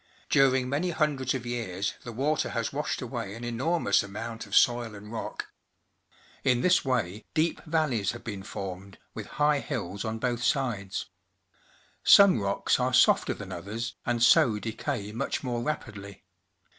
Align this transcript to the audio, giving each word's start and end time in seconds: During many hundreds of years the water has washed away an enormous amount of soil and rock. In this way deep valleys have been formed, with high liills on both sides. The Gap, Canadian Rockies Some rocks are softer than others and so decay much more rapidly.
During 0.31 0.67
many 0.67 0.89
hundreds 0.89 1.35
of 1.35 1.45
years 1.45 1.93
the 2.03 2.11
water 2.11 2.49
has 2.49 2.73
washed 2.73 3.03
away 3.03 3.35
an 3.35 3.43
enormous 3.43 4.01
amount 4.01 4.47
of 4.47 4.55
soil 4.55 4.95
and 4.95 5.11
rock. 5.11 5.49
In 6.43 6.61
this 6.61 6.83
way 6.83 7.23
deep 7.35 7.63
valleys 7.65 8.11
have 8.13 8.23
been 8.23 8.41
formed, 8.41 8.97
with 9.13 9.27
high 9.37 9.61
liills 9.61 10.03
on 10.03 10.17
both 10.17 10.41
sides. 10.43 11.05
The 11.05 11.05
Gap, 11.05 11.05
Canadian 11.05 11.63
Rockies 11.65 12.13
Some 12.15 12.41
rocks 12.41 12.79
are 12.79 12.93
softer 12.95 13.35
than 13.35 13.51
others 13.51 13.95
and 14.03 14.23
so 14.23 14.57
decay 14.57 15.11
much 15.11 15.43
more 15.43 15.61
rapidly. 15.61 16.23